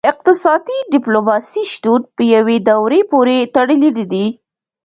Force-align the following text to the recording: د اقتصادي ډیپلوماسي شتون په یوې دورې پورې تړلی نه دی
د 0.03 0.03
اقتصادي 0.13 0.77
ډیپلوماسي 0.93 1.63
شتون 1.73 2.01
په 2.15 2.23
یوې 2.35 2.57
دورې 2.69 2.99
پورې 3.11 3.37
تړلی 3.55 3.89
نه 3.97 4.05
دی 4.11 4.25